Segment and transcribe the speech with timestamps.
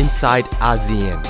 [0.00, 1.29] inside ASEAN.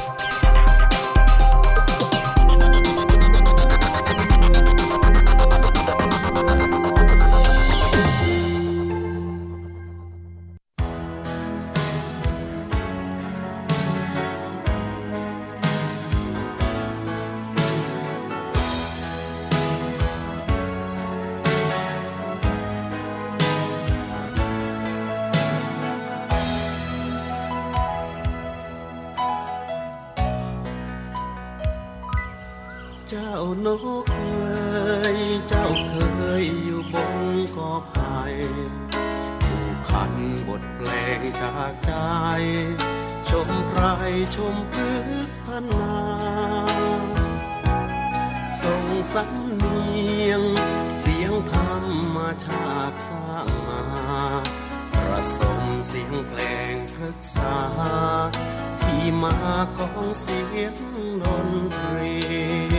[45.63, 45.97] นนา
[48.61, 49.81] ส่งสำเนี
[50.29, 50.43] ยง
[50.99, 51.85] เสียงธรร
[52.17, 53.83] มชาติสร้างมา
[55.07, 56.41] ประสมเสียงเพล
[56.73, 57.59] งพฤกษา
[58.81, 59.37] ที่มา
[59.77, 60.75] ของเสียง
[61.23, 62.70] ดนตรี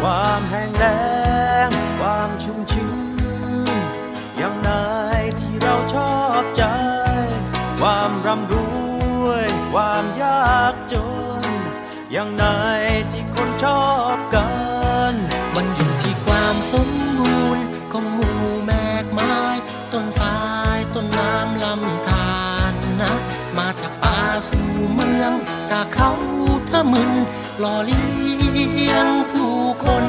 [0.00, 1.00] ความแห้งแล้
[1.66, 2.92] งความชุ่มชื้
[3.76, 3.78] น
[4.36, 4.70] อย่างไหน
[5.40, 6.64] ที่เราชอบใจ
[7.80, 8.56] ความร่ำร
[9.24, 10.94] วย ความยากจ
[11.42, 11.44] น
[12.12, 12.44] อย่างไหน
[13.12, 14.48] ที่คนชอบกั
[15.12, 15.14] น
[15.54, 16.88] มันอยู่ที่ความสม
[17.18, 18.72] บูรณ์ของหมู่แม
[19.04, 19.36] กไม้
[19.92, 20.36] ต้นสา
[20.76, 22.38] ยต้นน้ำลำธา
[22.72, 23.12] รนะ
[23.58, 25.32] มาจากป่าสู่เมือง
[25.70, 26.10] จากเขา
[26.70, 27.10] ทะมึน
[27.60, 28.27] หล่อเลี้ย
[29.04, 30.04] งผู้คน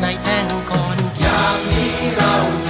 [0.00, 2.34] ในแท่งคอนอยามนี้เรา
[2.66, 2.68] จ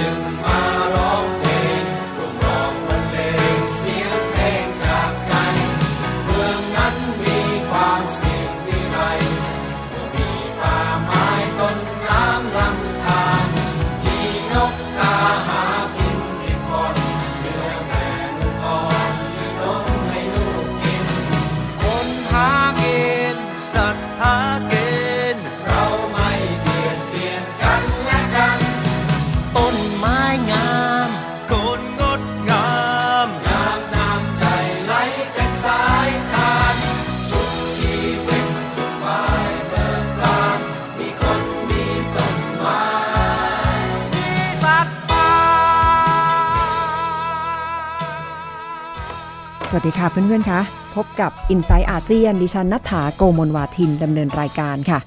[49.73, 50.61] สวัสดีค่ะเพื่อนๆคะ
[50.95, 54.99] พบกับ i n s i ซต์อาเซียนดิฉันนัฐาโกมลวาทินดำเนินรายการค่ะ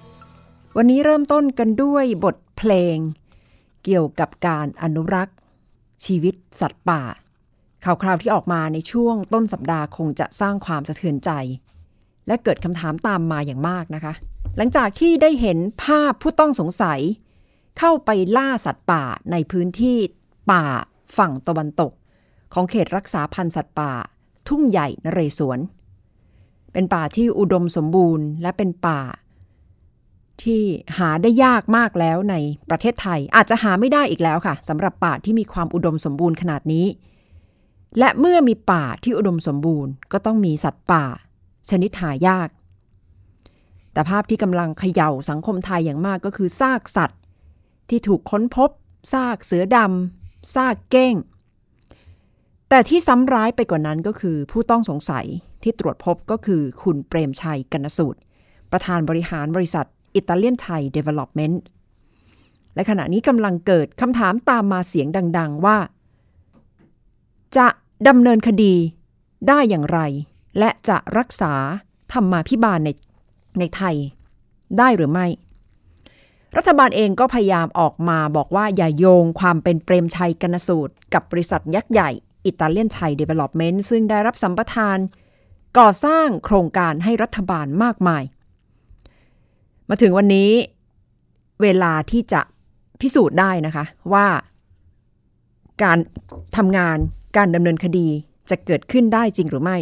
[0.76, 2.96] วันนี้เริ่มต้นกันด้วยบทเพลง
[3.84, 5.36] เกี่ยวกับการอนุรักษ์
[6.04, 7.02] ชีวิตสัตว์ป่า
[7.84, 11.30] ข่าวคราวที่ออกมาในช่วงต้นสัปดาห์คงจะสร้างความสะเทือนใจ
[12.26, 14.12] และเกิดคำถามตามมาอย่างมากนะคะ
[14.56, 17.00] หลังจากที่ได้เห็นภาพผู้ต้องสงสัย
[17.78, 19.98] เข้าไปล่าสัตว์ป่าในพื้นที่
[20.50, 20.64] ป่า
[21.16, 21.92] ฝั่งตะวันตก
[22.54, 23.92] ของเขตรักษาพันธุ์สัตว์ป่า
[24.48, 25.58] ทุ่งใหญ่นเรศวร
[26.72, 29.00] เป็นป่าที่อุดมสมบูรณ์และเป็นป่า
[30.42, 30.62] ที่
[30.98, 32.34] หาได้ยากมากแล้วใน
[32.70, 36.86] ประเทศไทย อาจจะหาไม่ได้อีกแล้วค่ะสำหรับป่าที่มีความอุดมสมบูรณ์ขนาดนี้
[37.98, 41.04] และเมื่อมีป่าที่อุดมสมบูรณ์ ก็ต้องมีสัตว์ป่า
[41.70, 42.48] ชนิดหายาก
[43.92, 47.20] แต่ภาพที่กำลังเขย่าสังคมไทยอย่างมากก็คือซากสัตว์
[47.88, 48.70] ที่ถูกค้นพบ
[49.12, 51.14] ซากเสือดำซากเก้ง
[52.74, 55.26] แต่ที่ซ้ำร้ายไปกว่านั้นก็คือ ผู้ต้องสงสัย
[55.62, 58.20] ที่ตรวจพบก็คือคุณเปรมชัยกนสูตร
[58.72, 61.62] ประธานบริหารบริษัทอิตาเลียนไทยเดเวล็อปเมนต์
[62.74, 65.06] และขณะนี้กำลังเกิดคำถามตามมาเสียง
[65.38, 65.78] ดัง ๆ ว่า
[67.56, 67.66] จะ
[68.08, 68.74] ดำเนินคดี
[69.48, 70.00] ได้อย่างไร
[70.58, 71.54] และจะรักษา
[72.12, 72.90] ธรรมาพิบาลใน
[73.58, 73.96] ในไทย
[74.78, 75.26] ได้หรือไม่
[76.56, 82.12] รัฐบาลเองก็พยายามออกมาบอกว่าอย่าโยงความเป็นเปรมชัยกรรณสูต กับบริษัทยักษ์ใหญ่
[82.46, 84.98] อิตาเลียนไทยเดเวล็อปเมนต์ซึ่งได้รับสัมปทาน
[85.78, 88.22] ก่อสร้างโครงการให้รัฐบาลมากมาย
[89.88, 90.50] มาถึงวันนี้
[91.62, 92.40] เวลาที่จะ
[93.00, 94.26] พิสูจน์ได้นะคะว่า
[95.82, 95.98] การ
[96.56, 96.98] ทำงาน
[97.36, 98.08] การดำเนินคดี
[98.50, 99.76] จะเกิดขึ้นได้จริงหรือไม่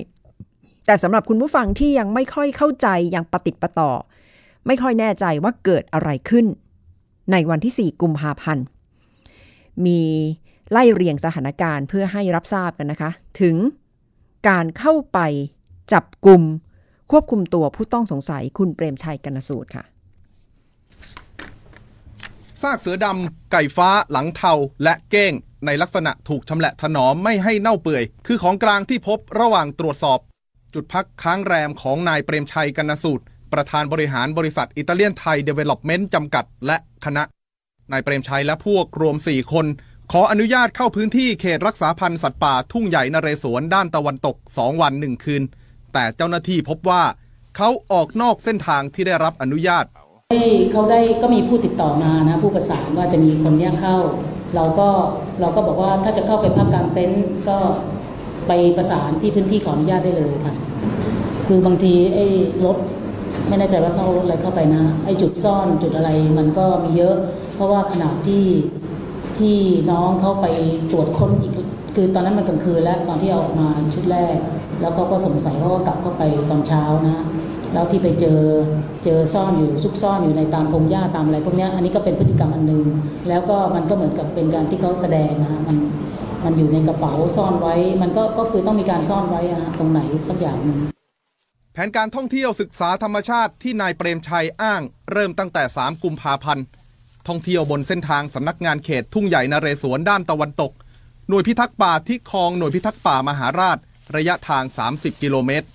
[0.86, 3.90] แต่สำหรับคุณผู้ฟังที่ยังไม่ค่อยเข้าใจยังปฏิดประต่อ
[4.66, 6.46] ไม่ค่อยแน่ใจว่าเกิดอะไรขึ้น
[7.32, 8.64] ในวันที่ 4 กุมภาพันธ์
[9.86, 10.00] มี
[10.72, 13.10] ไล่เรียงสถานการณ์เพื่อให้รับทราบกันนะคะ
[13.40, 13.56] ถึง
[14.48, 15.18] การเข้าไป
[15.92, 16.42] จับกลุ่ม
[17.10, 19.84] ควบคุมตัวผู้ต้องสงสัยคุณเปรมชัยกนสูตรค่ะ
[22.62, 24.52] ซากเสือดำไก่ฟ้าหลังเทา
[24.84, 25.32] และเก้ง
[25.66, 30.18] ในลักษณะถูกชำแหละถนอมไม่ให้เน่าเปื่อย คือของกลางที่พบระหว่างตรวจสอบ
[30.74, 37.22] จุดพักค้างแรมของนายเปรมชัยกรรณสูต ประธานบริหารบริษัทอิตาเลียนไทยเดเวล็อปเมนต์จำกัด และคณะ
[37.92, 39.66] นายเปรมชัยและพวกรวม 4 คน
[40.14, 45.42] ขออนุญาตเข้าพื้นที่เขตรักษาพันธุ์สัตว์ป่าทุ่งใหญ่นเรศวรด้านตะวันตก 2 วัน 1 คืน
[45.92, 47.02] แต่เจ้าหน้าที่พบว่า
[47.56, 49.84] เขาออกนอกเส้นทางที่ได้รับอนุญาต
[50.30, 50.42] ให้
[50.72, 53.96] เขาได้ก็มีผู้ติดต่อมานะผู้ประสานว่าจะมีคนเนี้ยเข้า
[54.54, 54.88] เราก็
[55.40, 57.56] เราก็บอกว่าถ้าจะเข้าไปพักกางเต็นท์ก็
[58.46, 60.54] ไปประสานที่พื้นที่ขออนุญาตได้เลยค่ะ
[61.46, 62.26] คือบางทีไอ้
[62.64, 62.76] รถ
[63.48, 67.16] ไม่แน่ใจว่าเขาเอารถอะไรเข้าไปนะไอ้จุดซ่อนจุดอะไรมันก็มีเยอะ
[67.54, 68.44] เพราะว่าขณะที่
[69.40, 69.56] ที่
[69.90, 70.46] น้องเขาไป
[70.90, 71.52] ตรวจค้นอีก
[71.94, 74.36] คือตอนนั้นมันกลางคืนแล้วตอนที่เอาออกมาชุดแรก
[74.82, 77.24] แล้วก็ก็สงสัยเขาก็กลับเข้าไปตอนเช้านะ
[77.72, 78.40] แล้วที่ไปเจอ
[79.04, 82.82] เจอซ่อนอยู่ซุกซ่อนอยู่ในตามพงหญ้าตามอะไรพวกนี้อันนี้ก็เป็นพฤติกรรมอันหนึ่ง
[83.28, 85.76] แล้วก็มันก็เหมือนกับเป็นการที่เขาแสดงนะฮะมัน
[86.44, 90.78] มันอยู่ในกระเป๋าซ่อนไว้ มันก็ก็คือต้องมีการซ่อนไว้อะฮะตรงไหนสักอย่างหนึ่ง
[91.72, 94.82] แผนการท่องเที่ยวศึกษาธรรมชาติที่นายเปรมชัยอ้าง
[95.12, 96.64] เริ่มตั้งแต่ 3 กุมภาพันธ์
[97.28, 100.72] ท่องเที่ยวบนเส้นทางสำนักงานเขตทุ่งใหญ่นเรศวรด้านตะวันตก
[101.28, 103.78] หน่วยพิทักษ์ป่าที่คลองหน่วยพิทักษ์ป่ามหาราช
[104.16, 104.64] ระยะทาง
[104.94, 105.66] 30 กิโลเมตร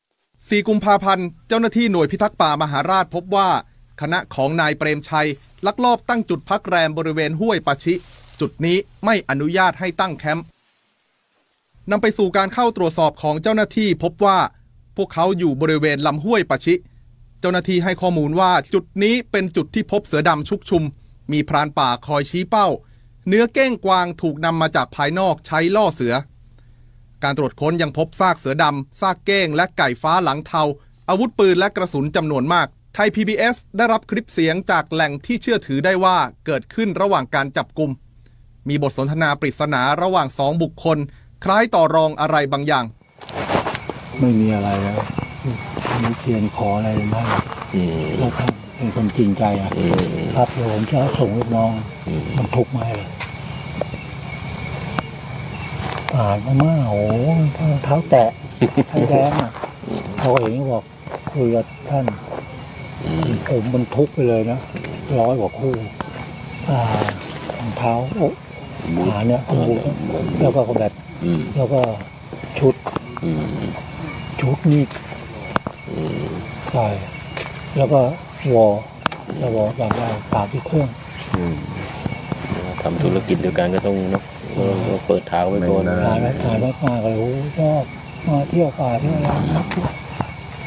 [0.00, 3.48] 4 กุมภาพันธ์ เจ้าหน้าที่หน่วยพิทักษ์ป่ามหาราชพบว่า
[4.00, 5.28] คณะของนายเปรมชัย
[5.66, 7.94] ลักลอบตั้งจุดพักแรมบริเวณห้วยปะชิ
[8.40, 10.44] จุดนี้ไม่อนุญาตให้ตั้งแคมป์
[11.90, 14.38] นำไปสู่การเข้าตรวจสอบของเจ้าหน้าที่พบว่า
[14.96, 16.74] พวกเขาอยู่บริเวณลำห้วยปะชิ
[17.40, 20.82] เจ้าหน้าที่ให้ข้อมูลว่าจุดนี้เป็นจุดที่พบเสือดำชุกชุม
[21.32, 22.68] มีพรานป่าคอยชี้เป้า
[23.28, 26.14] เนื้อเก้งกวางถูกนำมาจากภายนอกใช้ล่อเสือ
[27.22, 30.62] การตรวจค้นยังพบซากเสือดำซากเก้งและไก่ฟ้าหลังเทา
[31.08, 37.90] อาวุธปืนและกระสุนจำนวนมากไทย PBS ได้รับคลิปเสียงจากแหล่งที่เชื่อถือได้ว่าเกิดขึ้นระหว่างการจับกลุ่ม
[38.68, 40.98] มีบทสนทนาปริศนาระหว่างสองบุคคล
[41.44, 42.84] คล้ายต่อรองอะไรบางอย่าง
[44.20, 45.25] ไม่มีอะไรแล้ว
[46.02, 47.22] มีเทียนขออะไรไม่
[48.18, 49.70] แล้วท่านเป็นคนจริงใจอะ
[50.36, 51.70] ครับเดี๋ยวผมจะส่งลูกน้อง
[52.36, 53.10] มันทุกมาให้เลย
[56.16, 57.14] อ่านมาม่าโอ้โห
[57.84, 58.30] เท้าแตะ
[58.88, 59.50] ไทยแดงอะ
[60.18, 60.84] เขาเห็นก็บอก
[61.32, 62.04] คุยกับท่าน
[63.48, 64.58] ผมมันทุกไปเลยนะ
[65.20, 65.74] ร้อยกว่าคู่
[66.68, 66.80] อ่า
[67.58, 68.28] รองเท้าโอ้
[69.12, 69.80] ขาเนี่ยบูท
[70.40, 70.92] แล้วก็แบบ
[71.56, 71.80] แล้วก็
[72.58, 72.74] ชุด
[74.40, 74.82] ชุดนี่
[76.72, 76.86] ใช่
[77.76, 78.00] แล้วก็
[78.54, 78.66] วอ
[79.38, 80.88] แล้ววอจำได้ฝากที่เครื่อง
[82.82, 84.22] ทำธุรกิจเดียวกันก็ต้องเนอะ
[84.56, 87.84] ต้องเปิดทางไว้ก่อนถ่ายไว้ถ่ายไว้มาก็เลยโอ้ชอบ
[88.28, 89.28] มาเที่ยวป่าเที่ยวอะไร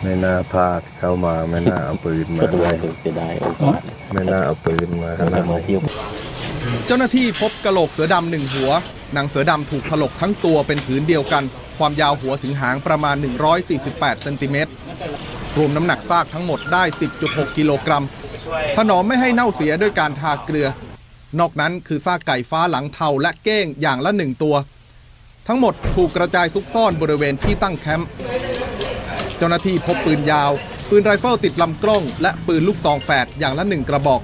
[0.04, 3.81] ไม่น่าพลาดเข้ามาไม่น่าเอาปืนมาก็ดูเลยเสียดายโอกาส
[4.13, 5.81] ไม่น่าเอาปืนมาขเรานาจะดมานี้ เที่ยว
[6.86, 8.72] เจ้าหน้าที่พบกระโหลกเสือดำหนึ่งหัว
[9.13, 11.44] หนังเสือดำถูกถลกทั้งตัวเป็นผืนเดียวกัน
[11.78, 13.16] ความยาวหัวถึงหางประมาณ
[13.69, 14.72] 148 เซนติเมตร
[15.60, 16.84] รวมน้ำหนักซากทั้งหมดได้
[17.20, 18.06] 10.6 กิโลกรัม
[18.76, 20.68] ถนอมไม่ให้เน่าเสียด้วยการทาเกลือ
[21.40, 24.56] นอกนั้นคือซากไก่ฟ้าหลังเทาและเก้งอย่างละหนึ่งตัว
[25.48, 28.10] ทั้งหมดถูกกระจายซุกซ่อนบริเวณที่ตั้งแคมป์
[29.38, 30.51] เจ้าหน้าที่พบปืนยาว
[30.89, 34.22] ปืนไรเฟิลติดลำกล้อง และปืนลูกซองแฝดอย่างละหนึ่งกระบอก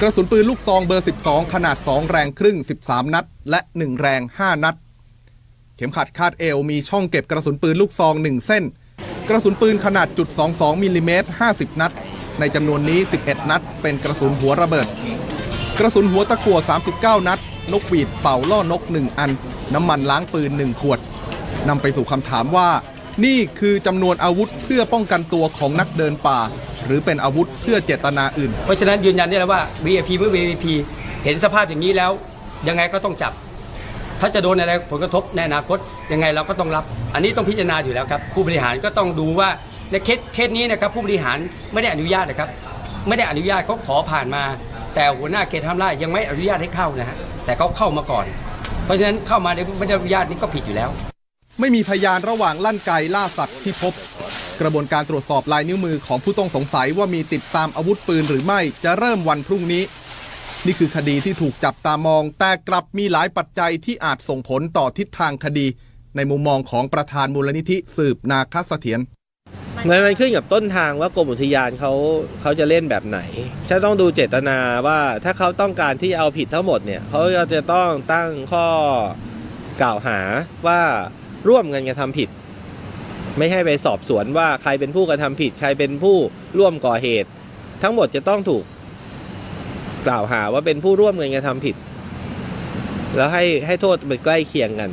[0.00, 4.76] กระสุนปืนลูกซองเบอร์ 12 ขนาด 2 แรงครึ่ง 13 นัด และ 1 แรง 5 นัด
[5.76, 8.64] เข็มขัดคาดเอวมีช่องเก็บกระสุนปืนลูกซอง 1 เส้น
[9.32, 11.92] ระสุนปืนขนาดจุด22มิลลิเมตร50 นัด
[12.40, 14.86] ในจำนวนนี้ 11 นัด เป็นกระสุนหัวระเบิด
[15.78, 16.58] กระสุนหัวตะกั่ว
[16.92, 17.38] 39 นัด
[17.72, 19.30] นกหวีดเป่าล่อนก 1 อัน
[19.74, 20.98] น้ำมันล้างปืน 1 ขวด
[21.68, 22.68] นำไปสู่คำถามว่า
[23.24, 26.38] นี่คือจำนวนอาวุธเพื่อป้องกันตัวของนักเดินป่า
[26.86, 30.66] หรือเป็นอาวุธเพื่อเจตนาอื่น เพราะฉะนั้นยืนยันได้แล้วว่า VIP เมื่อ VIP
[31.24, 32.10] เห็นสภาพอย่างนี้แล้ว
[32.68, 33.32] ยังไงก็ต้องจับ
[34.24, 35.78] ถ้าจะโดนอะไรผลกระทบในอนาคต
[36.12, 39.48] ยังไงเราก็ต้องรับ อันนี้ต้องพิจารณาอยู่แล้วครับ ผู้บริหารก็ต้องดูว่า
[39.90, 41.38] ในเคสเคสนี้นะครับผู้บริหาร
[41.72, 42.48] ไม่ได้อนุญาตนะครับ
[43.08, 44.42] ไม่ได้อนุญาตเขาขอผ่านมา
[44.94, 48.26] แต่หัวหน้าเขตห้ามไร่ยังไม่อนุญาตให้เข้านะฮะแต่เขาเข้ามาก่อน
[48.84, 50.90] เพราะฉะนั้นเข้ามาโดยไม่ได้อนุญาตนี่ก็ผิดอยู่แล้ว
[51.60, 53.92] ไม่มีพยานระหว่างลั่นไกล่าสัตว์ที่พบ
[54.60, 59.82] กระบวนการตรวจสอบลายนิ้วมือของผู้ต้องสงสัยว่ามีติดตามอาวุธปืนหรือไม่จะเริ่มวันพรุ่งนี้
[60.66, 65.66] นี่คือคดีที่ถูกจับตามอง แต่กลับมีหลายปัจจัยที่อาจส่งผลต่อทิศทางคดี
[66.16, 69.00] ในมุมมองของประธานมูลนิธิสืบนาคเสถียร
[69.88, 71.92] มันมันขึ้นกับต้นทางว่ากรมอุทยานเขา
[72.42, 73.18] เขาจะเล่นแบบไหน
[73.70, 77.22] จะต้องดูเจตนาว่าถ้าเขาต้องการที่เอาผิดทั้งหมดเนี่ยเขา
[77.54, 78.66] จะต้องตั้งข้อ
[79.82, 80.20] กล่าวหา
[80.66, 80.80] ว่า
[81.48, 82.28] ร่วมกันกระทำผิด
[83.38, 86.16] ไม่ให้ไปสอบสวนว่าใครเป็นผู้กระทำผิด ใครเป็นผู้
[86.58, 87.28] ร่วมก่อเหตุ
[87.82, 88.64] ทั้งหมดจะต้องถูก
[90.06, 91.76] กล่าวหาว่าเป็นผู้ร่วมกันกระทำผิด
[93.16, 94.90] แล้วให้ให้โทษมันใกล้เคียงกัน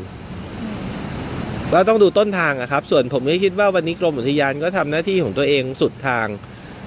[1.73, 6.27] เราต้องดูต้นทางอะครับ ส่วนผมก็คิดว่าวันนี้กรมอุทยานก็ทำหน้าที่ของตัวเองสุดทาง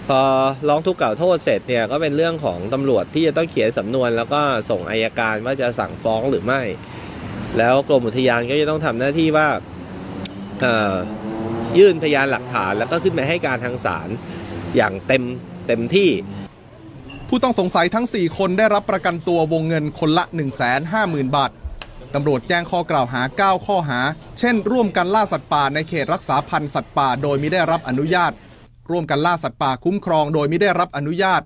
[0.09, 0.21] พอ
[0.69, 6.61] ร้องทุกข์กล่าวโทษเสร็จเนี่ยก็เป็นเรื่องของตำรวจที่จะต้องเขียนสำนวน แล้วก็ส่งอายการว่าจะสั่งฟ้องหรือไม่
[7.59, 9.49] แล้วกรมอุทยานก็จะต้องทำหน้าที่ว่า
[10.61, 10.95] เอ่อ
[11.79, 14.09] ยื่นพยานหลักฐาน แล้วก็ขึ้นไปให้การทางศาล
[14.77, 15.23] อย่างเต็ม
[15.67, 16.11] เต็มที่
[17.35, 20.25] ผู้ต้องสงสัยทั้ง 4 คนได้รับประกันตัววงเงินคนละ
[20.81, 21.51] 150,000 บาท
[22.15, 24.01] ตำรวจแจ้งข้อกล่าวหา 9 ข้อหา
[24.39, 28.33] เช่น ร่วมกันล่าสัตว์ป่าในเขตรักษาพันธุ์สัตว์ป่าโดยไม่ได้รับอนุญาต
[28.91, 31.43] ร่วมกันล่าสัตว์ป่าคุ้มครองโดยไม่ได้รับอนุญาต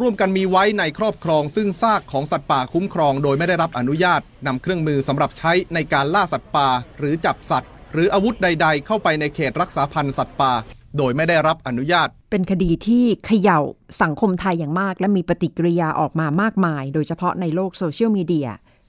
[0.00, 6.68] ร่วมกันมีไว้ในครอบครอง ซึ่งซากของสัตว์ป่าคุ้มครองโดยไม่ได้รับอนุญาตนำเครื่องมือสำหรับใช้ในการล่าสัตว์ป่า
[6.98, 10.52] หรือจับสัตว์ หรืออาวุธใด ๆ เข้าไปในเขตรักษาพันธุ์สัตว์ป่า
[10.96, 13.60] โดยไม่ได้รับอนุญาต เป็นคดีที่เขย่า
[14.02, 18.48] สังคมไทยอย่างมาก และมีปฏิกิริยาออกมามากมาย โดยเฉพาะในโลกโซเชียลมีเดีย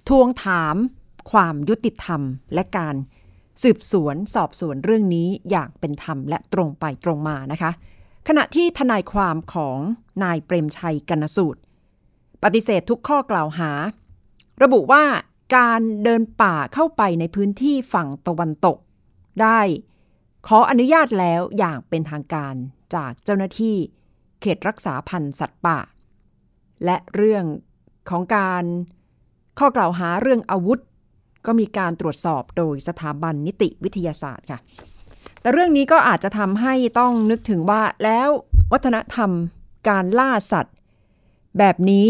[0.10, 0.76] ทวงถาม
[1.32, 2.22] ความยุติธรรม
[2.54, 2.96] และการ
[3.64, 7.72] สืบสวนสอบสวนเรื่องนี้อย่างเป็นธรรมและตรงไปตรงมานะคะ
[8.28, 9.78] ขณะที่ทนายความของ
[10.24, 11.60] นายเปรมชัยกนสูตร
[12.44, 13.72] ปฏิเสธทุกข้อกล่าวหา
[14.64, 15.04] ระบุว่า
[15.56, 18.78] การเดินป่าเข้าไปในพื้นที่ฝั่งตะวันตก
[19.42, 19.60] ได้
[20.48, 22.56] ขออนุญาตแล้วอย่างเป็นทางการ
[22.96, 23.76] จากเจ้าหน้าที่
[24.42, 25.80] เขตรักษาพันธุ์สัตว์ป่า
[26.86, 27.46] และเรื่อง
[28.10, 28.64] ของการ
[29.60, 30.80] ข้อกล่าวหาเรื่องอาวุธ
[31.46, 34.60] ก็มีการตรวจสอบโดยสถาบันนิติวิทยาศาสตร์ค่ะ
[35.42, 38.30] แต่เรื่องนี้ก็อาจจะทำให้ต้องนึกถึงว่าแล้ว
[38.72, 39.32] วัฒนธรรม
[39.90, 40.76] การล่าสัตว์
[41.58, 42.10] แบบนี้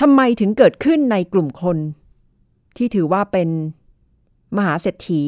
[0.00, 1.78] ทำไมถึงเกิดขึ้นในกลุ่มคน
[2.76, 3.48] ที่ถือว่าเป็น
[4.56, 5.22] มหาเศรษฐี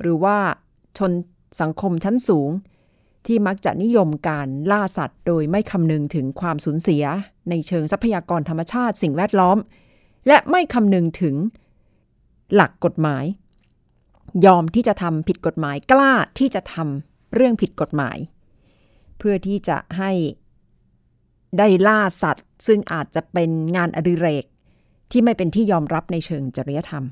[0.00, 0.36] หรือว่า
[0.98, 1.12] ชน
[1.60, 2.50] สังคมชั้นสูง
[3.26, 7.04] ที่มักจะนิยมการล่าสัตว์ โดยไม่คำนึงถึงความสูญเสีย
[7.50, 9.58] ในเชิงทรัพยากรธรรมชาติสิ่งแวดล้อม
[10.26, 11.36] และไม่คำนึงถึง
[12.54, 13.24] หลักกฎหมาย
[14.46, 18.18] ยอมที่จะทำผิดกฎหมายกล้าที่จะทำเรื่องผิดกฎหมาย
[19.18, 20.12] เพื่อที่จะให้
[21.58, 24.44] ได้ล่าสัตว์ ซึ่งอาจจะเป็นงานอดิเรก
[25.10, 27.04] ที่ไม่เป็นที่ยอมรับในเชิงจริยธรรม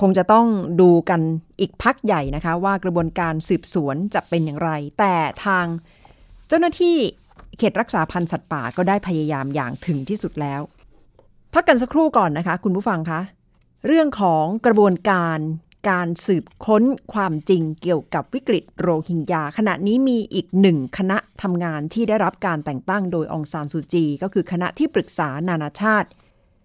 [0.00, 0.46] คงจะต้อง
[0.80, 1.20] ดูกัน
[1.60, 5.66] อีกพักใหญ่นะคะ ว่ากระบวนการสืบสวนจะเป็นอย่างไร แต่ทาง
[6.48, 6.96] เจ้าหน้าที่
[7.58, 10.60] เขตรักษาพันธุ์สัตว์ป่าก็ได้พยายามอย่างถึงที่สุดแล้ว
[11.54, 13.20] พักกันสักครู่ก่อนนะคะ คุณผู้ฟังคะ
[13.86, 15.38] เรื่องของกระบวนการ
[15.90, 16.82] การสืบค้น
[17.12, 26.08] ความจริงเกี่ยวกับวิกฤตโรฮิงญาขณะนี้มีอีกหนึ่งคณะทำงานที่ได้รับการแต่งตั้งโดยองซานซูจี ก็คือคณะที่ปรึกษานานาชาติ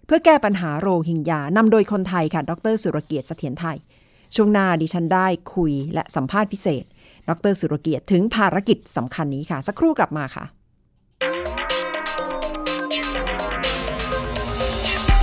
[0.07, 3.77] เพื่อแก้ปัญหาโรฮิงญานำโดยคนไทยค่ะ ดร สุรเกียรติเสถียรไทย
[4.35, 6.85] ช่วงหน้าดิฉันได้คุยและสัมภาษณ์พิเศษ
[7.29, 10.45] ดร สุรเกียรติถึงภารกิจสำคัญนี้ค่ะ สักครู่กลับมาค่ะ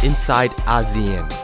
[0.08, 1.43] Inside ASEAN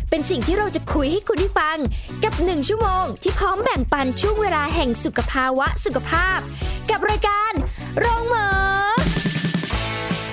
[0.09, 1.77] เป็นสิ่งที่เราจะคุยให้คุณได้ฟัง
[2.23, 6.39] กับหนึ่งชั่วโมงที่พร้อมแบ่งปันช่วงเวลาแห่งสุขภาวะสุขภาพ
[6.89, 7.51] กับรายการ
[7.99, 8.47] โรงหมอ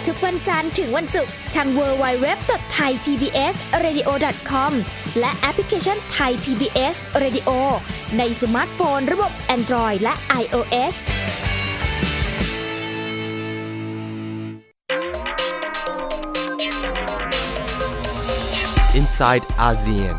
[0.06, 4.73] ทุกวันจันทร์ถึงวันศุกร์ทาง www.thaipbsradio.com
[5.21, 7.50] และแอปพลิเคชัน Thai PBS Radio
[8.18, 10.94] ในสมาร์ทโฟน ระบบ Android และ iOS
[19.00, 20.16] Inside ASEAN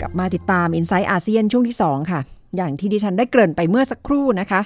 [0.00, 2.20] กลับมาติดตาม i n s i ซต์อาเซียนช่วงที่ 2 ค่ะ
[2.56, 4.60] อย่างที่ดิฉันได้เกริ่นไปเมื่อสักครู่นะคะ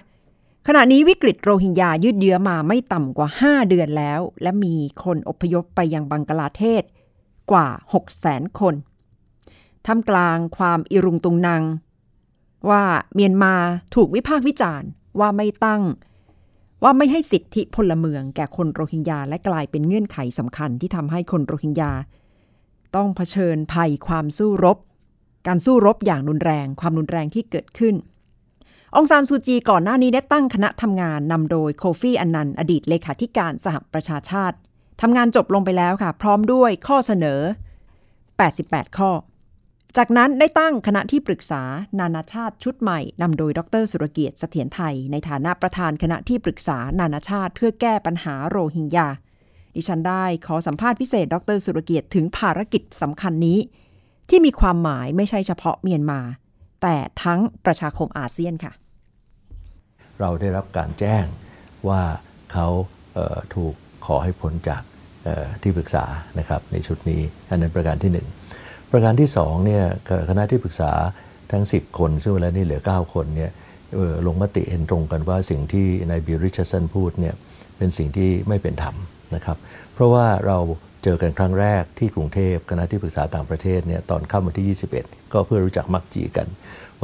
[0.66, 6.82] ขณะนี้วิกฤตโรฮิงญายืดเยื้อมาไม่ต่ำกว่า 5 เดือนแล้ว และมีคนอพยพไปยังบังกลาเทศ
[7.50, 8.74] กว่า 6 0 0 0 0 0คน
[9.86, 11.62] ท่ามกลางความอิรุงตุงนาง
[12.70, 12.82] ว่า
[13.14, 13.54] เมียนมา
[13.94, 14.88] ถูกวิพากษ์วิจารณ์
[15.20, 15.82] ว่าไม่ตั้ง
[16.82, 21.92] ว่าไม่ให้สิทธิพลเมืองแก่คนโรฮิงญาและกลายเป็นเงื่อนไขสำคัญที่ทำให้คนโรฮิงญา
[22.96, 24.78] ต้องเผชิญภัยความสู้รบ
[25.46, 27.94] การสู้รบอย่างรุนแรง ความรุนแรงที่เกิดขึ้น
[28.98, 34.56] องซานซูจีก่อนหน้านี้ได้ตั้งคณะทำงานนำโดยโคฟี่อันนันต์อดีตเลขาธิการสหประชาชาติ
[35.00, 37.40] ทำงานจบลงไปแล้วค่ะ พร้อมด้วยข้อเสนอ
[38.18, 39.10] 88 ข้อ
[39.96, 41.62] จากนั้นได้ตั้งคณะที่ปรึกษา
[42.00, 49.08] นานาชาติชุดใหม่นำโดยดรสุรเกียรติเสถียรไทย ในฐานะประธานคณะที่ปรึกษานานาชาติ เพื่อแก้ปัญหาโรฮิงญา
[49.74, 53.58] ดิฉันได้ขอสัมภาษณ์พิเศษ ดรสุรเกียรติถึงภารกิจสำคัญนี้
[54.28, 56.20] ที่มีความหมายไม่ใช่เฉพาะเมียนมา
[56.82, 58.72] แต่ทั้งประชาคมอาเซียนค่ะ
[60.22, 61.24] เราได้รับการแจ้ง
[61.88, 62.02] ว่า
[62.52, 62.68] เขา
[63.14, 63.74] เถูก
[64.06, 64.82] ขอให้พ้นจาก
[65.62, 66.04] ที่ปรึกษา
[66.38, 68.26] นะครับในชุดนี้อันนั้นประการที่หนึ่ง
[68.90, 69.84] ประการที่สองเนี่ย
[70.28, 70.92] คณะที่ปรึกษา
[71.52, 73.50] ทั้ง 10 คนซึ่งเวลานี้เหลือ 9 คนเนี่ย
[74.26, 77.34] ลงมติเห็นตรงกันว่าสิ่งที่นายบิลริชาร์ดสันพูดเนี่ย
[77.76, 78.96] เป็นสิ่งที่ไม่เป็นธรรม
[79.34, 79.56] นะครับ
[79.94, 80.58] เพราะว่าเรา
[81.04, 86.46] เจอกันครั้งแรกที่กรุงเทพคณะที่ปรึกษาต่างประเทศเนี่ยตอนค่ำวันที่ 21 ก็เพื่อรู้จักมักจีกัน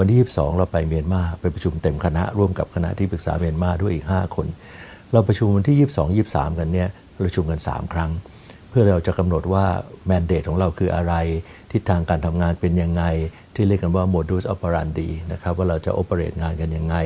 [0.00, 4.46] วันที่ 22 เราไปเมียนมาไปประชุมเต็มคณะร่วมกับคณะที่ปรึกษาเมียนมาด้วยอีก 5 คน
[5.12, 6.88] เราประชุมวันที่ 22 23 กันเนี่ย
[7.24, 8.10] ประชุมกัน 3 ครั้ง
[8.68, 9.64] เพื่อเราจะกำหนดว่า
[10.06, 11.14] แมนเดตของเราคืออะไร
[11.72, 13.02] ทิศทางการทำงานเป็นยังไง
[13.54, 16.96] ที่เรียกกันว่า modus operandi นะครับว่าเราจะ operate งานกันยังไง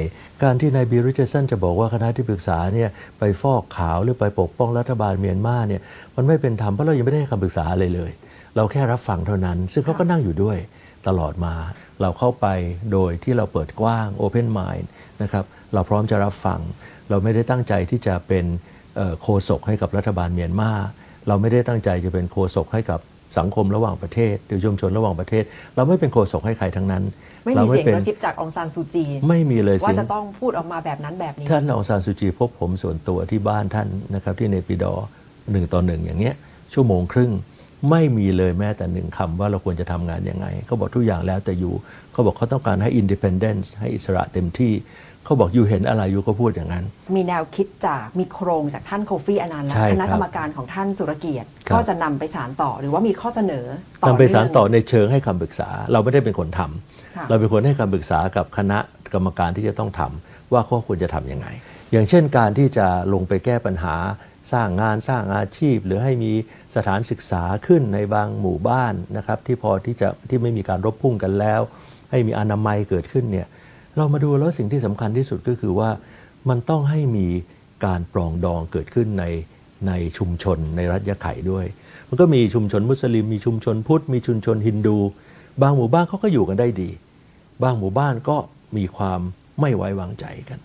[0.42, 5.80] การที่นายบิริชาร์ดสันจะบอกว่าคณะที่ปรึกษาเนี่ยไปฟอกขาวหรือไปปกป้องรัฐบาลเมียนมาเนี่ย
[6.16, 8.10] มันไม่เป็นธรรมเพราะเรายังไม่ได้คำปรึกษาอะไรเลย
[8.56, 10.56] เราแค่รับฟังเท่านั้น ซึ่งเขาก็นั่งอยู่ด้วย
[11.06, 11.54] ตลอดมา
[12.02, 12.46] เราเข้าไป
[12.92, 14.86] โดยที่เราเปิดกว้าง open mind
[15.22, 15.44] นะครับ
[15.74, 16.60] เราพร้อมจะรับฟัง
[17.10, 18.44] เราไม่ได้ตั้งใจที่จะเป็น
[18.96, 20.72] เอ่อโคศกให้กับรัฐบาลเมียนมา
[21.28, 23.00] เราไม่ได้ตั้งใจจะเป็นโคศกให้กับ
[23.38, 25.44] สังคมระหว่างประเทศ หรือชุมชนระหว่างประเทศ
[25.76, 27.02] เราไม่เป็นโคศกให้ใครทั้งนั้น
[27.44, 35.06] ไม่รามีเสียงป็กนระซิบจากองซานซูจี ไม่มีเลยว่าเสียงจะต้องพูดออกมาแบบนั้นแบบนี้ ท่านองซานซูจีพบผมส่วนตัวที่บ้านท่านนะครับที่เนปิดอร์
[35.50, 36.34] หนึ่งต่อหนึ่งอย่างเงี้ย
[36.72, 37.30] ชั่วโมงครึ่ง
[37.90, 41.74] ไม่มีเลยแม้แต่หนึ่งคำว่าเราควรจะทำงานยังไงเขาบอกทุกอย่างแล้วแต่อยู่
[42.12, 44.72] เขาบอกเขาต้องการให้ independence ให้อิสระเต็มที่
[45.24, 46.84] เขาบอกอยู่เห็นอะไรอยู่ก็พูดอย่างนั้น
[47.16, 53.66] มีแนวคิดจากมีโครงจากท่านโคฟี่อนันต์และใช่คณะครับกรรมการของท่านสุรเกียรติครับก็จะนำไปสารต่อหรือว่ามีข้อเสนอ
[54.02, 58.78] ต่อนำไปสารต่อเนื่งในเชิงให้คำปรึกษา เราไม่ได้เป็นคนทำค่ะเราเป็นคนให้คำปรึกษากับคณะ
[59.12, 61.46] กรรมการที่จะต้องทำว่าเขาควรจะทำยังไง
[61.92, 63.94] อย่างเช่นการที่จะลงไปแก้ปัญหา
[64.52, 66.32] สร้างงานสร้างอาชีพ หรือให้มี
[66.76, 71.60] สถานศึกษาขึ้นในบางหมู่บ้านนะครับที่พอที่จะที่ไม่มีการรบพุ่งกันแล้ว
[72.10, 73.46] ให้มีอนามัยเกิดขึ้นเนี่ย
[73.96, 75.90] เรามาดูแล้วสิ่งที่สำคัญที่สุดก็คือว่า
[76.48, 77.28] มันต้องให้มี
[77.84, 79.24] การปรองดองเกิดขึ้นใน
[79.88, 81.66] ในชุมชนในรัฐยะไข่ด้วย
[82.08, 84.98] มันก็มีชุมชนมุสลิม มีชุมชนพุทธมีชุมชนฮินดู
[85.62, 86.90] บางหมู่บ้านเขาก็อยู่กันได้ดี
[87.62, 88.36] บางหมู่บ้านก็
[88.76, 89.20] มีความ
[89.60, 90.58] ไม่ไว้วางใจกัน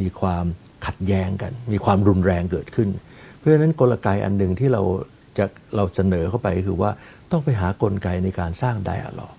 [0.00, 0.44] มีความ
[0.86, 2.88] ขัดแย้งกัน มีความรุนแรงเกิดขึ้น
[3.42, 4.82] เพราะฉะนั้นกลไกอันหนึ่งที่เรา
[5.38, 5.44] จะ
[5.76, 6.90] เราเสนอเข้าไปคือว่า
[7.32, 9.32] ต้องไปหากลไกในการสร้างไดอะล็อก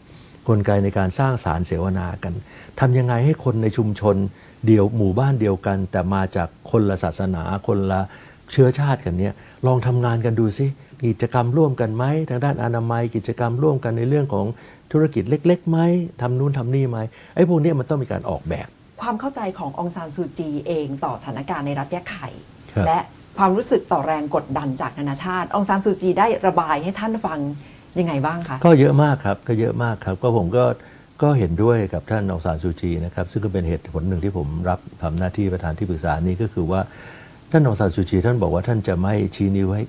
[0.49, 2.33] กลไกในการสร้างสารเสวนากัน
[2.79, 4.15] ทำยังไงให้คนในชุมชน
[4.65, 8.01] เดียวหมู่บ้านเดียวกัน แต่มาจากคนละศาสนา คนละ
[8.51, 9.33] เชื้อชาติกันเนี่ย
[9.67, 10.65] ลองทำงานกันดูสิ
[11.05, 14.45] กิจกรรมร่วมกันไหมทางด้านอนามัย กิจกรรมร่วมกันในเรื่องของ
[14.91, 15.79] ธุรกิจเล็กๆไหม
[16.21, 16.99] ทำนู่นทำนี่ไหม
[17.35, 18.67] ไอ้พวกเนี้ยมันต้องมีการออกแบบ
[19.01, 22.27] ความเข้าใจขององซานซูจีเองต่อสถานการณ์ในรัฐยะไข่
[22.71, 22.99] ครับและ
[23.37, 27.39] ความรู้สึกต่อแรงกดดันจากนานาชาติ องซานซูจีได้ระบายให้ท่านฟัง
[27.99, 30.65] ยังไงบ้างคะก็เยอะมากครับก็เยอะมากครับก็ผมก็
[31.21, 36.81] ก็เห็นด้วยกับท่านองซานซูจีนะครับซึ่งก็เป็นเหตุผลหนึ่งที่ผมรับทำหน้าที่ประธานที่ปรึกษานี้ก็คือว่า
[37.51, 39.83] ท่านองซานซูจีท่านบอกว่าท่านจะไม่ชี้นิ้วให้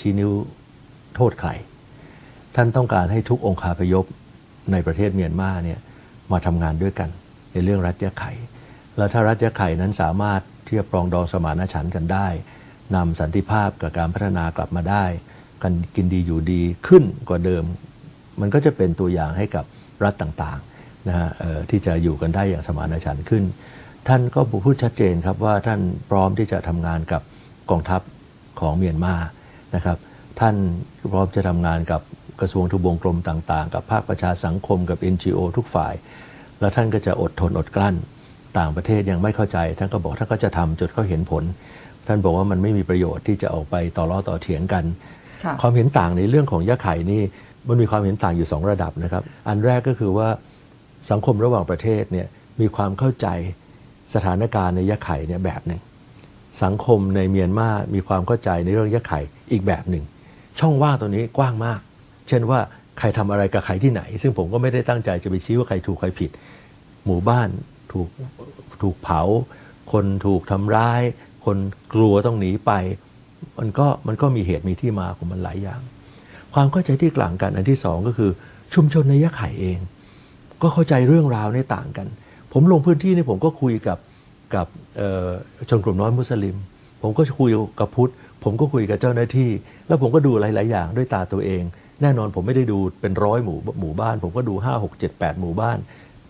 [0.00, 0.30] ชี้นิ้ว
[1.16, 1.50] โทษใคร
[2.56, 4.04] ท่านต้องการให้ทุกองคาพยพ
[4.72, 5.78] ในประเทศเมียนมาเนี่ย
[6.32, 7.08] มาทำงานด้วยกัน
[7.52, 8.32] ในเรื่องรัฐยะไข่
[8.96, 12.26] แล้วถ้ารัฐยะไข่นั้นสามารถที่จะปรองดองสมานฉันท์กันได้
[12.94, 15.04] นำสันติภาพกับการพัฒนากลับมาได้
[15.62, 17.64] กันกินดีอยู่ดีขึ้นกว่าเดิม
[18.40, 19.64] มันก็จะเป็นตัวอย่างให้กับ
[20.04, 21.28] รัฐต่างๆนะฮะ
[21.70, 23.44] ที่จะอยู่กันได้อย่างสมานฉันท์ขึ้น
[24.08, 27.22] ท่านก็พูดชัดเจนครับว่าท่านพร้อมที่จะทำงานกับ
[27.70, 28.00] กองทัพ
[28.60, 29.14] ของเมียนมา
[29.74, 29.98] นะครับ
[30.40, 30.54] ท่าน
[31.12, 32.00] พร้อมจะทำงานกับ
[32.40, 35.94] กระทรวงทบวงกรมต่างๆ กับภาคประชาสังคมกับ NGO ทุกฝ่าย
[36.60, 37.96] แล้วท่านก็จะอดทนอดกลั้น
[38.58, 41.44] ต่างประเทศยังไม่เข้าใจ ท่านก็บอกท่านก็จะทำจนเขาเห็นผล
[42.06, 44.84] ท่านบอกว่ามันไม่มีประโยชน์ที่จะออกไปต่อล้อต่อเถียงกัน
[45.44, 47.22] ค่ะความเห็นต่างในเรื่องของยะไข่นี่
[47.68, 50.28] มันมีความเห็นต่างอยู่ 2 ระดับนะครับ อันแรกก็คือว่า
[51.10, 52.26] สังคมระหว่างประเทศเนี่ย
[52.60, 53.26] มีความเข้าใจ
[54.14, 55.80] สถานการณ์ในยะไข่เนี่ยแบบหนึ่ง
[56.62, 59.20] สังคมในเมียนมา มีความเข้าใจในเรื่องยะไข่
[59.52, 60.04] อีกแบบหนึ่ง
[60.60, 61.80] ช่องว่างตัวนี้กว้างมาก
[62.28, 62.60] เช่นว่า
[62.98, 66.30] ใครทำอะไรกับใครที่ไหน ซึ่งผมก็ไม่ได้ตั้งใจจะไปชี้ว่าใครถูกใครผิด
[67.04, 67.48] หมู่บ้าน
[67.92, 68.08] ถูก
[68.82, 69.22] ถูกเผา
[69.92, 71.02] คนถูกทำร้าย
[71.44, 71.56] คน
[71.94, 72.72] กลัวต้องหนีไป
[73.58, 75.80] มันก็มันก็มีเหตุมีที่มาของมันหลายอย่าง
[76.54, 78.30] ความเข้าใจที่กลางกันอันที่สองก็คือ
[78.74, 79.78] ชุมชนในยะไข่เอง
[80.62, 82.06] ก็เข้าใจเรื่องราวในต่างกัน
[82.52, 83.98] ผมลงพื้นที่นี่ผมก็คุยกับ
[84.54, 84.66] กับ
[85.68, 86.56] ชนกลุ่มน้อยมุสลิม
[87.02, 87.50] ผมก็คุย
[87.80, 88.12] กับพุทธ
[88.44, 89.50] ผมก็คุยกับเจ้าหน้าที่
[89.86, 91.62] แล้วผมก็ดูหลาย ๆ อย่างด้วยตาตัวเอง
[92.02, 95.78] แน่นอนผมไม่ได้ดูเป็นร้อยหมู่หมู่บ้าน ผมก็ดู 5 6 7 8 หมู่บ้าน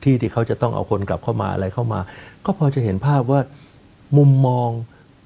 [0.02, 2.00] ที่ที่เขาจะต้องเอาคนกลับเข้ามาอะไรเข้ามา
[2.44, 3.40] ก็พอจะเห็นภาพว่า
[4.16, 4.70] มุมมอง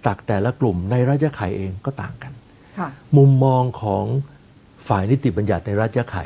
[0.06, 2.32] ตักแต่ละกลุ่มในรัฐยะไข่เองก็ต่างกัน
[2.78, 4.04] ค่ะมุมมองของ
[4.88, 6.24] ฝ่ายนิติบัญญัติในรัฐยะไข่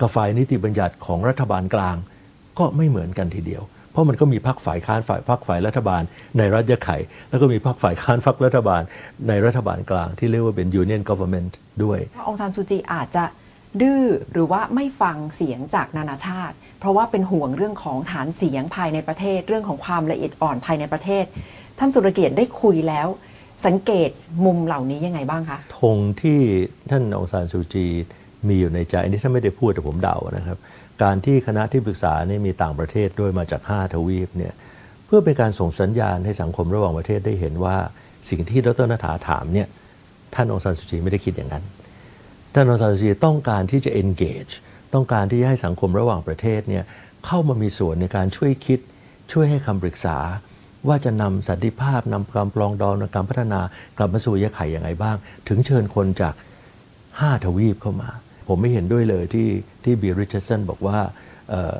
[0.00, 1.96] กับฝ่ายนิติบัญญัติของรัฐบาลกลาง
[2.58, 6.02] ก็ไม่เหมือนกันทีเดียว เพราะมันก็มีพรรคฝ่ายค้านฝ่ายพรรคฝ่ายรัฐบาล
[6.38, 6.96] ในรัฐยะไข่
[7.30, 8.82] แล้วก็มีพรรคฝ่ายค้านพรรครัฐบาล
[9.28, 11.52] ในรัฐบาลกลางที่เรียกว่าเป็น union government
[11.84, 13.24] ด้วยว่าองซานซูจีอาจจะ
[13.80, 21.24] ดื้อหรือว่าไม่ฟังเสียงจากนานาชาติ เพราะว่าเป็นห่วงเรื่องของฐานเสียงภายในประเทศ เรื่องของความละเอียดอ่อนภายในประเทศ
[21.84, 23.08] ท่านสุรเกียรติได้คุยแล้ว
[23.66, 24.10] สังเกต
[24.44, 26.40] มุมเหล่านี้ยังไงบ้างคะธงที่
[26.90, 27.86] ท่านองซานซูจี
[28.48, 30.58] มีอยู่ในใจอันนี้ท่านไม่ได้พูดแต่ผมเดานะครับ
[31.02, 34.52] การที่คณะที่ปรึกษานี่มีต่างประเทศด้วยมาจาก 5 ทวีปเนี่ย
[35.06, 37.76] เพื่อเป็นการส่งสัญญาณให้สังคมระหว่างประเทศได้เห็นว่า
[38.30, 39.68] สิ่งที่ดรนัฐาถามเนี่ย
[40.34, 41.64] ท่านองซานซูจีไม่ได้คิดอย่างนั้น
[42.54, 44.52] ท่านองซานซูจีต้องการที่จะ engage
[44.94, 46.84] ต้องการที่จะให้สังคมระหว่างประเทศเนี่ย
[47.26, 48.78] เข้ามามีส่วนในการช่วยคิด
[49.32, 50.18] ช่วยให้คำปรึกษา
[50.88, 53.60] ว่าจะนำสันติภาพนำการปลองดองนการพัฒนา
[53.98, 55.16] กลับมาสู่ยะไข่อย่างไรบ้าง
[55.48, 56.34] ถึงเชิญคนจาก
[56.88, 58.10] 5 ทวีปเข้ามา
[58.48, 59.48] ผมไม่เห็นด้วยเลยที่
[59.84, 60.98] ที่บีริชาร์ดสันบอกว่า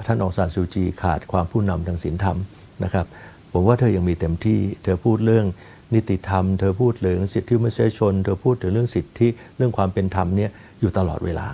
[0.07, 2.37] ท่านองซานซูจีขาดความผู้นำทางศีลธรรม
[2.85, 3.07] นะครับ
[3.53, 5.47] ผมว่าเธอยังมีเต็มที่ เธอพูดเรื่อง
[5.95, 11.49] นิติธรรม เธอพูดเรื่องสิทธิมนุษยชน เธอพูดถึงเรื่องสิทธิเรื่องความเป็นธรรมเนี่ยอยู่ตลอดเวลา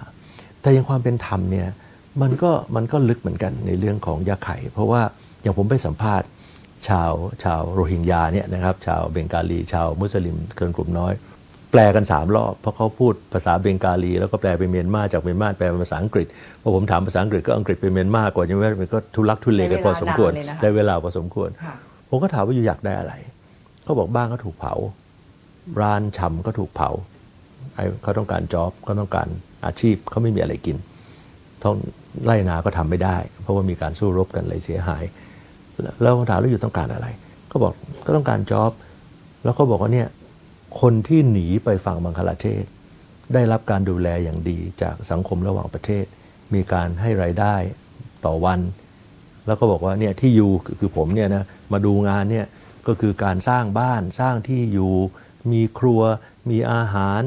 [0.61, 1.69] แต่ยังความเป็นธรรมเนี่ย
[2.23, 5.03] มันก็มันก็ลึกเหมือนกันในเรื่องของยาไข่ เพราะว่า
[5.43, 6.27] อย่างผมไปสัมภาษณ์
[6.89, 7.13] ชาว
[7.45, 11.13] ชาวโรฮิงญาเนี่ยนะครับชาวเบงกาลี ชาวมุสลิมเกินกลุ่มน้อย
[11.73, 16.27] แปลกัน 3 รอบ เพราะเขาพูดภาษาเบงกาลี แล้วก็แปลเป็นเมียนมาจากเมียนมาแปลเป็นภาษาอังกฤษ
[16.63, 21.49] พอผมถามภาษาอังกฤษก็อังกฤษเป็นเมียนมากกว่าใช่ไหมมันก็ทุลักทุเลกันพอสมควรใช้เวลานานเลยนะคะใช้เวลาพอสมควร
[22.09, 23.15] ผมก็ถามว่าอยู่อยากได้อะไร
[23.85, 24.75] เขาบอกบ้านเขาถูกเผา
[25.81, 26.91] ร้านชำก็ถูกเผา
[27.75, 29.29] ไอ้เขาต้องการจ็อบเขาต้องการ
[29.67, 30.77] อาชีพเขาไม่มีอะไรกิน
[31.63, 31.75] ท้อง
[32.25, 35.05] ไร่นาก็ทำไม่ได้ เพราะว่ามีการสู้รบกันเลยเสียหาย
[36.03, 37.07] แล้วถามแล้วอยู่ต้องการอะไร
[37.51, 37.73] ก็บอก
[38.07, 38.73] ก็ต้องการจ็อบ
[39.45, 40.09] แล้วก็บอกว่าเนี่ย
[40.81, 42.65] คนที่หนีไปฝั่งบังคลาเทศ
[43.35, 46.05] ได้รับการดูแลอย่างดีจากสังคมระหว่างประเทศ
[46.55, 47.55] มีการให้รายได้
[48.25, 48.61] ต่อวัน
[49.47, 52.47] แล้วก็บอกว่าเนี่ยที่อยู่คือคือผมเนี่ยนะมาดูงานเนี่ย
[52.87, 54.95] ก็คือการสร้างบ้านสร้างที่อยู่
[55.53, 56.01] มีครัว
[56.51, 57.23] มีอาหาร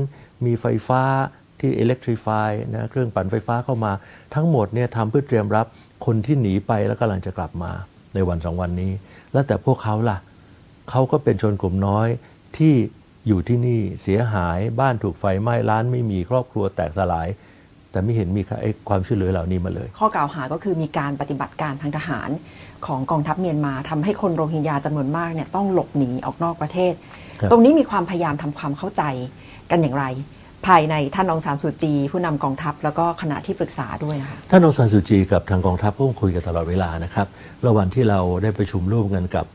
[0.45, 1.03] มีไฟฟ้า
[1.59, 3.91] ที่ electrify นะเครื่องปั่นไฟฟ้าเข้ามา
[4.35, 5.65] ทั้งหมดเนี่ยทำเพื่อเตรียมรับ
[6.05, 7.71] คนที่หนีไปแล้วกำลังจะกลับมา
[8.15, 8.91] ในวันสองวันนี้
[9.33, 10.17] แล้วแต่พวกเขาล่ะ
[10.89, 12.07] เขาก็เป็นชนกลุ่มน้อย
[12.57, 12.73] ที่
[13.27, 17.27] อยู่ที่นี่เสียหายบ้านถูกไฟไหม้ร้านไม่มีครอบครัวแตกสลาย
[17.91, 22.29] แต่ไม่เห็นมีไอ้ความช่วยเหลือเหล่านี้มาเลย ข้อกล่าวหาก็คือมีการปฏิบัติการทางทหาร
[22.85, 26.93] ของกองทัพเมียนมาทำให้คนโรฮิงญาจำนวนมากเนี่ยต้องหลบหนีออกนอกประเทศ
[27.39, 29.03] ครับตรงนี้มีความพยายามทำความเข้าใจ
[29.71, 30.05] กันอย่างไร
[30.67, 37.27] ภายในท่านองซานสุจี ผู้นำกองทัพแล้วก็คณะที่ปรึกษาด้วยนะคะท่านองซานสุจีกับทางกองทัพก็คุยกันตลอดเวลานะครับ
[37.67, 39.45] ระหว่างที่เราได้ประชุมร่วมกันกับ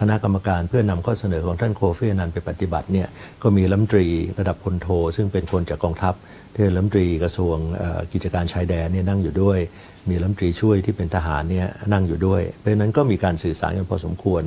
[0.00, 3.08] คณะกรรมการเพื่อนำข้อเสนอของท่านโคฟีนันไปปฏิบัติเนี่ย
[3.42, 4.06] ก็มีรัฐมนตรี
[4.38, 6.14] ระดับพลโท ซึ่งเป็นคนจากกองทัพ
[6.52, 7.56] ที่เป็นรัฐมนตรีกระทรวง
[8.12, 9.58] กิจการชายแดนเนี่ยนั่งอยู่ด้วย
[10.10, 14.42] มีรัฐมนตรีช่วยที่เป็นทหารเนี่ยนั่งอยู่ด้วย เพราะนั้นก็มีการสื่อสารกันพอสมควร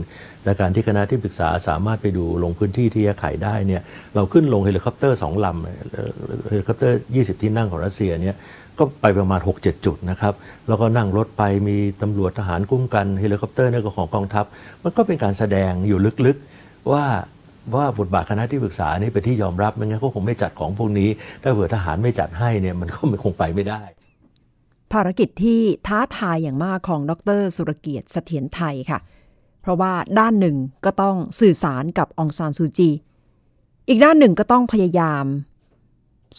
[0.46, 3.82] และการที่คณะที่ปรึกษาสามารถไปดูลงพื้นที่ที่ยะไข่ได้เนี่ย
[4.16, 6.12] เราขึ้นลงเฮลิคอปเตอร์สองลำเอ่อ
[6.50, 8.36] เฮลิคอปเตอร์ 20 ที่นั่งของรัสเซียเนี่ย
[8.80, 10.34] ก็ไปประมาณ 6-7 จุดนะครับ
[10.68, 14.46] แล้วก็นั่งรถไปมีตำรวจทหารคุ้มกันเฮลิคอปเตอร์เนี่ยก็ของกองทัพ
[14.84, 17.06] มันก็เป็นการแสดงอยู่ลึกๆว่า
[17.76, 21.10] ว่าบทบาทคณะที่ปรึกษานี่เป็นที่ยอมรับไม่งั้นก็คงไม่จัดของพวกนี้
[21.42, 23.82] ถ้าเผื่อทหารไม่จัดให้เนี่ยมันก็คงไปไม่ได้
[24.94, 29.00] ภารกิจที่ท้าทายอย่างมากของดร สุรเกียรติเสถียรไทยค่ะ
[29.62, 32.90] เพราะว่าด้านหนึ่งก็ต้องสื่อสารกับองซานซูจี
[33.90, 35.26] อีกด้านหนึ่งก็ต้องพยายาม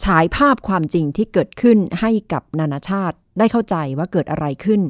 [0.03, 4.81] ฉายภาพความจริงที่เกิดขึ้นให้กับนานาชาติได้เข้าใจว่าเกิดอะไรขึ้น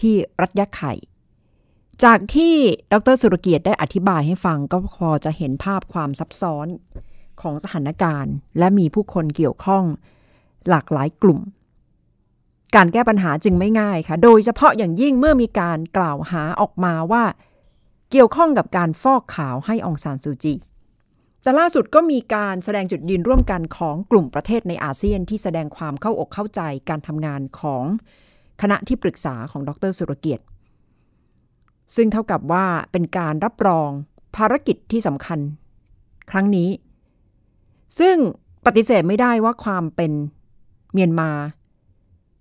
[0.00, 0.92] ที่รัฐยะไข่
[2.04, 2.54] จากที่
[2.92, 6.66] ดรสุรเกียรติได้อธิบายให้ฟังก็พอจะเห็นภาพความซับซ้อน
[7.40, 9.84] ของสถานการณ์ และมีผู้คนเกี่ยวข้อง
[10.68, 11.40] หลากหลายกลุ่ม
[12.74, 17.24] การแก้ปัญหาจึงไม่ง่ายค่ะ โดยเฉพาะอย่างยิ่งเมื่อมีการกล่าวหาออกมาว่า
[18.10, 20.54] เกี่ยวข้องกับการฟอกขาวให้องซานซูจี
[21.44, 27.84] แต่ล่าสุดก็มีการแสดงจุดยืนร่วมกันของกลุ่มประเทศในอาเซียนที่แสดงความเข้าอกเข้าใจการทำงานของ
[28.62, 30.44] คณะที่ปรึกษาของดรสุรเกียรติ
[31.96, 33.90] ซึ่งเท่ากับว่าเป็นการรับรอง
[34.36, 35.38] ภารกิจที่สำคัญ
[36.30, 36.70] ครั้งนี้
[37.98, 38.16] ซึ่ง
[38.66, 40.12] ปฏิเสธไม่ได้ว่าความเป็น
[40.92, 41.30] เมียนมา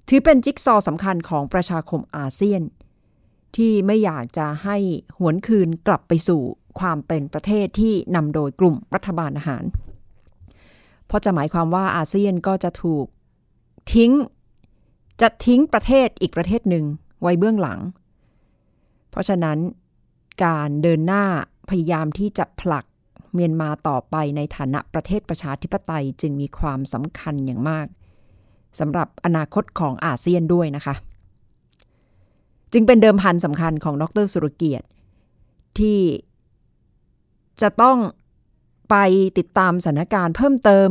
[0.07, 2.61] ถือเป็นจิ๊กซอว์สำคัญของประชาคมอาเซียน
[3.55, 4.77] ที่ไม่อยากจะให้
[5.17, 6.41] หวนคืนกลับไปสู่
[6.79, 9.63] ความเป็นประเทศที่นำโดยกลุ่มรัฐบาลอาหาร
[11.07, 13.05] เพราะจะหมายความว่าอาเซียนก็จะถูก
[13.93, 14.11] ทิ้ง
[15.21, 16.85] จะทิ้งประเทศอีกประเทศหนึ่ง
[17.21, 17.79] ไว้เบื้องหลัง
[19.09, 19.57] เพราะฉะนั้น
[20.45, 21.25] การเดินหน้า
[21.69, 22.85] พยายามที่จะผลัก
[23.33, 27.87] เมียนมาต่อไปในฐานะประเทศประชาธิปไตยจึงมีความสำคัญอย่างมาก
[28.79, 30.95] สำหรับอนาคตของอาเซียนด้วยนะคะ
[32.73, 34.87] จึงเป็นเดิมพันสำคัญของดรสุรเกียรติ
[35.79, 35.99] ที่
[37.61, 37.97] จะต้อง
[38.89, 38.95] ไป
[39.37, 40.89] ติดตามสถานการณ์เพิ่มเติม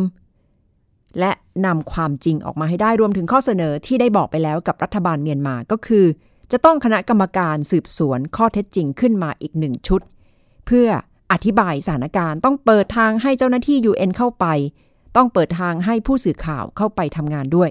[1.21, 1.33] และ
[1.67, 6.07] นำความจริงออกมาให้ได้รวมถึงข้อเสนอที่ได้บอกไปแล้วกับรัฐบาลเมียนมาก็คือ
[6.53, 10.01] จะต้องคณะกรรมการสืบสวนข้อเท็จจริงขึ้นมาอีกหนึ่งชุด
[10.67, 10.89] เพื่อ
[11.33, 14.47] อธิบายสถานการณ์ ต้องเปิดทางให้เจ้าหน้าที่ UN เข้าไป
[15.17, 17.71] ต้องเปิดทางให้ผู้สื่อข่าวเข้าไปทำงานด้วย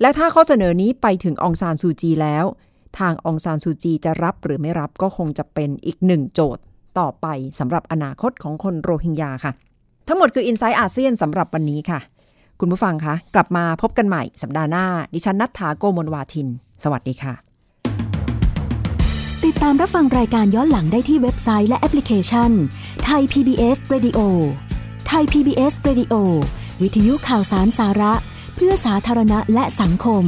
[0.00, 2.44] และถ้าข้อเสนอนี้ไปถึงองซานซูจีแล้ว
[2.98, 6.62] ทางองซานซูจีจะรับหรือไม่รับก็คงจะเป็นอีกหนึ่งโจทย์
[6.98, 7.26] ต่อไป
[7.58, 9.52] สำหรับอนาคตของคนโรฮิงญาค่ะ
[10.08, 12.00] ทั้งหมดคือ i n s i ซต์อาเซียนสำหรับวันนี้ค่ะ
[12.60, 16.48] คุณผู้ฟังคะกลับมาพบกันใหม่สัปดาห์หน้า ดิฉันนัทธาโกโมลวาทิน
[16.84, 17.34] สวัสดีค่ะ
[19.44, 22.50] ติดตามรับฟังรายการย้อนหลังได้ที่เว็บไซต์และแอปพลิเคชัน
[23.04, 24.18] ไทย PBS Radio
[25.06, 26.14] ไทย PBS Radio
[26.82, 28.12] วิทยุข่าวสารสาระ
[28.54, 30.24] เพื่อสาธารณะและสังคม